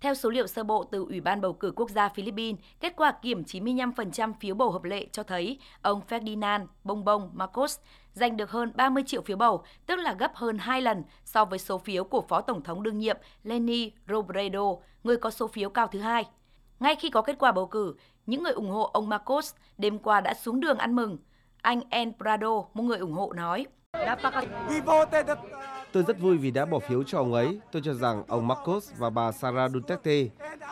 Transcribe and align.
Theo 0.00 0.14
số 0.14 0.30
liệu 0.30 0.46
sơ 0.46 0.64
bộ 0.64 0.84
từ 0.84 1.04
Ủy 1.08 1.20
ban 1.20 1.40
bầu 1.40 1.52
cử 1.52 1.72
quốc 1.76 1.90
gia 1.90 2.08
Philippines, 2.08 2.60
kết 2.80 2.92
quả 2.96 3.12
kiểm 3.22 3.42
95% 3.42 4.32
phiếu 4.40 4.54
bầu 4.54 4.70
hợp 4.70 4.84
lệ 4.84 5.06
cho 5.12 5.22
thấy 5.22 5.58
ông 5.82 6.00
Ferdinand 6.08 6.66
Bongbong 6.84 7.30
Marcos 7.32 7.78
giành 8.12 8.36
được 8.36 8.50
hơn 8.50 8.72
30 8.74 9.02
triệu 9.06 9.22
phiếu 9.22 9.36
bầu, 9.36 9.64
tức 9.86 9.96
là 9.96 10.12
gấp 10.12 10.34
hơn 10.34 10.58
2 10.58 10.82
lần 10.82 11.02
so 11.24 11.44
với 11.44 11.58
số 11.58 11.78
phiếu 11.78 12.04
của 12.04 12.22
Phó 12.28 12.40
Tổng 12.40 12.62
thống 12.62 12.82
đương 12.82 12.98
nhiệm 12.98 13.16
Leni 13.42 13.92
Robredo, 14.08 14.74
người 15.04 15.16
có 15.16 15.30
số 15.30 15.46
phiếu 15.46 15.70
cao 15.70 15.86
thứ 15.86 15.98
hai. 15.98 16.24
Ngay 16.80 16.96
khi 16.96 17.10
có 17.10 17.22
kết 17.22 17.36
quả 17.38 17.52
bầu 17.52 17.66
cử, 17.66 17.94
những 18.26 18.42
người 18.42 18.52
ủng 18.52 18.70
hộ 18.70 18.90
ông 18.92 19.08
Marcos 19.08 19.54
đêm 19.78 19.98
qua 19.98 20.20
đã 20.20 20.34
xuống 20.34 20.60
đường 20.60 20.78
ăn 20.78 20.96
mừng. 20.96 21.18
Anh 21.62 21.80
En 21.90 22.12
Prado, 22.18 22.62
một 22.74 22.82
người 22.82 22.98
ủng 22.98 23.12
hộ 23.12 23.32
nói. 23.32 23.66
Tôi 25.92 26.02
rất 26.02 26.20
vui 26.20 26.38
vì 26.38 26.50
đã 26.50 26.64
bỏ 26.64 26.78
phiếu 26.78 27.02
cho 27.02 27.18
ông 27.18 27.32
ấy. 27.32 27.60
Tôi 27.72 27.82
cho 27.84 27.94
rằng 27.94 28.22
ông 28.28 28.48
Marcos 28.48 28.92
và 28.98 29.10
bà 29.10 29.32
Sara 29.32 29.68
Duterte, 29.68 30.24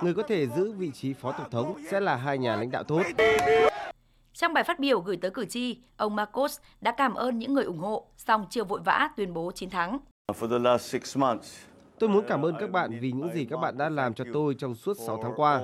người 0.02 0.14
có 0.14 0.23
thể 0.23 0.46
giữ 0.46 0.73
vị 0.73 0.91
trí 0.95 1.12
phó 1.12 1.33
tổng 1.33 1.51
thống, 1.51 1.77
sẽ 1.91 2.01
là 2.01 2.16
hai 2.16 2.39
nhà 2.39 2.56
lãnh 2.56 2.70
đạo 2.70 2.83
tốt. 2.83 3.02
Trong 4.33 4.55
bài 4.55 4.65
phát 4.65 4.78
biểu 4.78 5.01
gửi 5.01 5.16
tới 5.16 5.30
cử 5.30 5.45
tri, 5.45 5.78
ông 5.97 6.16
Marcos 6.16 6.59
đã 6.80 6.92
cảm 6.92 7.15
ơn 7.15 7.39
những 7.39 7.55
người 7.55 7.65
ủng 7.65 7.78
hộ, 7.78 8.06
song 8.16 8.47
chưa 8.51 8.65
vội 8.65 8.80
vã 8.84 9.09
tuyên 9.16 9.34
bố 9.34 9.53
chiến 9.53 9.70
thắng. 9.70 9.98
Tôi 11.98 12.09
muốn 12.09 12.25
cảm 12.28 12.42
ơn 12.42 12.55
các 12.61 12.70
bạn 12.70 12.98
vì 13.00 13.12
những 13.12 13.30
gì 13.34 13.45
các 13.45 13.56
bạn 13.56 13.78
đã 13.78 13.89
làm 13.89 14.14
cho 14.14 14.25
tôi 14.33 14.55
trong 14.55 14.75
suốt 14.75 14.97
6 15.06 15.20
tháng 15.23 15.33
qua. 15.37 15.61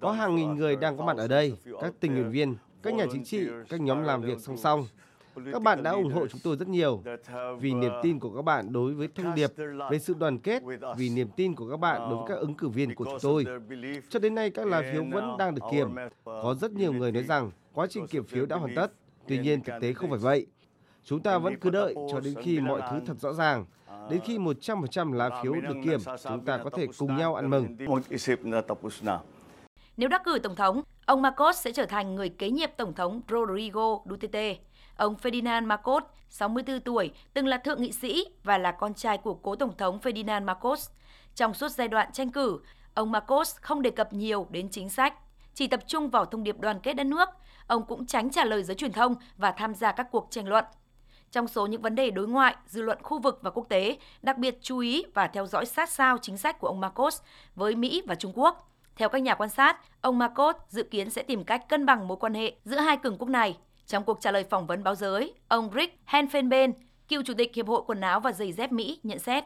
Có 0.00 0.12
hàng 0.12 0.36
nghìn 0.36 0.54
người 0.54 0.76
đang 0.76 0.96
có 0.98 1.04
mặt 1.04 1.16
ở 1.16 1.28
đây, 1.28 1.56
các 1.80 1.92
tình 2.00 2.14
nguyện 2.14 2.30
viên, 2.30 2.56
các 2.82 2.94
nhà 2.94 3.04
chính 3.12 3.24
trị, 3.24 3.46
các 3.68 3.80
nhóm 3.80 4.02
làm 4.02 4.22
việc 4.22 4.40
song 4.40 4.56
song. 4.56 4.86
Các 5.52 5.62
bạn 5.62 5.82
đã 5.82 5.90
ủng 5.90 6.12
hộ 6.12 6.26
chúng 6.26 6.40
tôi 6.44 6.56
rất 6.56 6.68
nhiều 6.68 7.02
vì 7.60 7.74
niềm 7.74 7.92
tin 8.02 8.18
của 8.18 8.30
các 8.36 8.42
bạn 8.42 8.72
đối 8.72 8.94
với 8.94 9.08
thông 9.14 9.34
điệp 9.34 9.50
về 9.90 9.98
sự 9.98 10.14
đoàn 10.14 10.38
kết, 10.38 10.62
vì 10.96 11.10
niềm 11.10 11.28
tin 11.36 11.54
của 11.54 11.70
các 11.70 11.76
bạn 11.76 12.00
đối 12.00 12.16
với 12.16 12.24
các 12.28 12.34
ứng 12.34 12.54
cử 12.54 12.68
viên 12.68 12.94
của 12.94 13.04
chúng 13.04 13.18
tôi. 13.22 13.46
Cho 14.08 14.18
đến 14.18 14.34
nay 14.34 14.50
các 14.50 14.66
lá 14.66 14.82
phiếu 14.92 15.04
vẫn 15.12 15.36
đang 15.38 15.54
được 15.54 15.62
kiểm. 15.70 15.88
Có 16.24 16.54
rất 16.60 16.72
nhiều 16.72 16.92
người 16.92 17.12
nói 17.12 17.22
rằng 17.22 17.50
quá 17.72 17.86
trình 17.90 18.06
kiểm 18.06 18.24
phiếu 18.24 18.46
đã 18.46 18.56
hoàn 18.56 18.74
tất. 18.74 18.92
Tuy 19.28 19.38
nhiên 19.38 19.62
thực 19.62 19.74
tế 19.80 19.92
không 19.92 20.10
phải 20.10 20.18
vậy. 20.18 20.46
Chúng 21.04 21.20
ta 21.20 21.38
vẫn 21.38 21.58
cứ 21.60 21.70
đợi 21.70 21.94
cho 22.12 22.20
đến 22.20 22.34
khi 22.42 22.60
mọi 22.60 22.80
thứ 22.90 23.00
thật 23.06 23.14
rõ 23.20 23.32
ràng. 23.32 23.64
Đến 24.10 24.20
khi 24.24 24.38
100% 24.38 25.12
lá 25.12 25.30
phiếu 25.42 25.52
được 25.52 25.76
kiểm, 25.84 26.00
chúng 26.22 26.44
ta 26.44 26.58
có 26.64 26.70
thể 26.70 26.86
cùng 26.98 27.16
nhau 27.16 27.34
ăn 27.34 27.50
mừng. 27.50 27.76
Nếu 29.96 30.08
đắc 30.08 30.22
cử 30.24 30.38
Tổng 30.42 30.56
thống, 30.56 30.82
ông 31.06 31.22
Marcos 31.22 31.58
sẽ 31.58 31.72
trở 31.72 31.86
thành 31.86 32.14
người 32.14 32.28
kế 32.28 32.50
nhiệm 32.50 32.70
Tổng 32.76 32.94
thống 32.94 33.20
Rodrigo 33.28 33.98
Duterte. 34.10 34.56
Ông 34.96 35.14
Ferdinand 35.22 35.66
Marcos, 35.66 36.02
64 36.28 36.80
tuổi, 36.80 37.10
từng 37.34 37.46
là 37.46 37.58
thượng 37.58 37.82
nghị 37.82 37.92
sĩ 37.92 38.24
và 38.44 38.58
là 38.58 38.72
con 38.72 38.94
trai 38.94 39.18
của 39.18 39.34
cố 39.34 39.56
Tổng 39.56 39.76
thống 39.76 39.98
Ferdinand 40.02 40.44
Marcos. 40.44 40.90
Trong 41.34 41.54
suốt 41.54 41.68
giai 41.68 41.88
đoạn 41.88 42.12
tranh 42.12 42.30
cử, 42.30 42.60
ông 42.94 43.12
Marcos 43.12 43.56
không 43.56 43.82
đề 43.82 43.90
cập 43.90 44.12
nhiều 44.12 44.46
đến 44.50 44.68
chính 44.70 44.88
sách, 44.88 45.14
chỉ 45.54 45.66
tập 45.66 45.80
trung 45.86 46.10
vào 46.10 46.24
thông 46.24 46.44
điệp 46.44 46.60
đoàn 46.60 46.80
kết 46.80 46.94
đất 46.94 47.04
nước. 47.04 47.28
Ông 47.66 47.86
cũng 47.86 48.06
tránh 48.06 48.30
trả 48.30 48.44
lời 48.44 48.62
giới 48.62 48.74
truyền 48.74 48.92
thông 48.92 49.14
và 49.36 49.52
tham 49.52 49.74
gia 49.74 49.92
các 49.92 50.08
cuộc 50.10 50.26
tranh 50.30 50.48
luận. 50.48 50.64
Trong 51.30 51.48
số 51.48 51.66
những 51.66 51.82
vấn 51.82 51.94
đề 51.94 52.10
đối 52.10 52.28
ngoại, 52.28 52.56
dư 52.66 52.82
luận 52.82 52.98
khu 53.02 53.18
vực 53.18 53.38
và 53.42 53.50
quốc 53.50 53.66
tế 53.68 53.98
đặc 54.22 54.38
biệt 54.38 54.58
chú 54.62 54.78
ý 54.78 55.04
và 55.14 55.26
theo 55.26 55.46
dõi 55.46 55.66
sát 55.66 55.90
sao 55.90 56.18
chính 56.22 56.38
sách 56.38 56.60
của 56.60 56.66
ông 56.68 56.80
Marcos 56.80 57.20
với 57.54 57.74
Mỹ 57.74 58.02
và 58.06 58.14
Trung 58.14 58.32
Quốc. 58.34 58.70
Theo 58.96 59.08
các 59.08 59.22
nhà 59.22 59.34
quan 59.34 59.50
sát, 59.50 59.80
ông 60.00 60.18
Marcos 60.18 60.56
dự 60.68 60.82
kiến 60.82 61.10
sẽ 61.10 61.22
tìm 61.22 61.44
cách 61.44 61.68
cân 61.68 61.86
bằng 61.86 62.08
mối 62.08 62.16
quan 62.16 62.34
hệ 62.34 62.52
giữa 62.64 62.76
hai 62.76 62.96
cường 62.96 63.18
quốc 63.18 63.28
này. 63.28 63.56
Trong 63.86 64.04
cuộc 64.04 64.20
trả 64.20 64.30
lời 64.30 64.44
phỏng 64.50 64.66
vấn 64.66 64.84
báo 64.84 64.94
giới, 64.94 65.34
ông 65.48 65.70
Rick 65.74 65.94
Henfenben, 66.06 66.72
cựu 67.08 67.22
chủ 67.22 67.34
tịch 67.34 67.54
Hiệp 67.54 67.66
hội 67.66 67.82
Quần 67.86 68.00
áo 68.00 68.20
và 68.20 68.32
Giày 68.32 68.52
dép 68.52 68.72
Mỹ, 68.72 69.00
nhận 69.02 69.18
xét. 69.18 69.44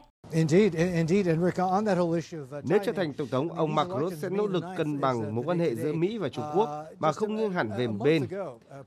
Nếu 2.63 2.79
trở 2.85 2.91
thành 2.91 3.13
tổng 3.13 3.27
thống, 3.27 3.49
ông 3.49 3.75
Macron 3.75 4.15
sẽ 4.15 4.29
nỗ 4.29 4.47
lực 4.47 4.63
cân 4.77 4.99
bằng 4.99 5.35
mối 5.35 5.43
quan 5.47 5.59
hệ 5.59 5.75
giữa 5.75 5.93
Mỹ 5.93 6.17
và 6.17 6.29
Trung 6.29 6.45
Quốc 6.55 6.69
mà 6.99 7.11
không 7.11 7.35
nghiêng 7.35 7.51
hẳn 7.51 7.69
về 7.77 7.87
một 7.87 8.03
bên. 8.03 8.27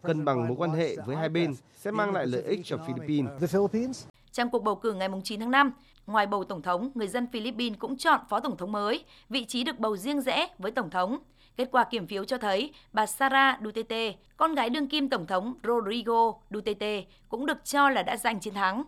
Cân 0.02 0.24
bằng 0.24 0.48
mối 0.48 0.56
quan 0.56 0.70
hệ 0.70 0.96
với 1.06 1.16
hai 1.16 1.28
bên 1.28 1.54
sẽ 1.76 1.90
mang 1.90 2.12
lại 2.12 2.26
lợi 2.26 2.42
ích 2.42 2.60
cho 2.64 2.76
Philippines. 2.86 4.04
Trong 4.32 4.50
cuộc 4.50 4.62
bầu 4.62 4.76
cử 4.76 4.92
ngày 4.92 5.08
9 5.24 5.40
tháng 5.40 5.50
5, 5.50 5.72
ngoài 6.06 6.26
bầu 6.26 6.44
tổng 6.44 6.62
thống, 6.62 6.90
người 6.94 7.08
dân 7.08 7.26
Philippines 7.32 7.78
cũng 7.78 7.96
chọn 7.96 8.20
phó 8.28 8.40
tổng 8.40 8.56
thống 8.56 8.72
mới, 8.72 9.04
vị 9.28 9.44
trí 9.44 9.64
được 9.64 9.78
bầu 9.78 9.96
riêng 9.96 10.20
rẽ 10.20 10.48
với 10.58 10.72
tổng 10.72 10.90
thống. 10.90 11.18
Kết 11.56 11.68
quả 11.72 11.84
kiểm 11.84 12.06
phiếu 12.06 12.24
cho 12.24 12.38
thấy 12.38 12.72
bà 12.92 13.06
Sara 13.06 13.58
Duterte, 13.64 14.12
con 14.36 14.54
gái 14.54 14.70
đương 14.70 14.88
kim 14.88 15.08
tổng 15.08 15.26
thống 15.26 15.54
Rodrigo 15.64 16.32
Duterte, 16.50 17.04
cũng 17.28 17.46
được 17.46 17.64
cho 17.64 17.90
là 17.90 18.02
đã 18.02 18.16
giành 18.16 18.40
chiến 18.40 18.54
thắng. 18.54 18.84